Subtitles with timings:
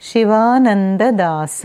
[0.00, 1.62] शिवानन्ददास।